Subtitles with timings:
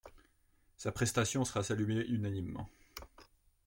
[0.77, 2.67] Sa prestation sera saluée unanimement.